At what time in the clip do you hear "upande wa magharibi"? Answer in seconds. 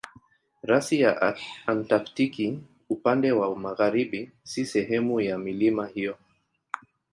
2.89-4.31